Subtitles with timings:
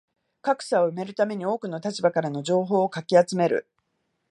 [0.41, 3.67] 格差を埋めるために多くの立場からの情報をかき集める